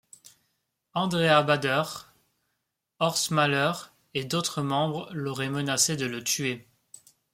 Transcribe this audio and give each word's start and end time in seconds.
Andreas 0.95 1.43
Baader, 1.45 2.09
Horst 2.99 3.29
Mahler 3.29 3.73
et 4.15 4.23
d'autres 4.25 4.63
membres 4.63 5.07
l'auraient 5.13 5.47
menacé 5.51 5.95
de 5.95 6.07
le 6.07 6.23
tuer. 6.23 6.67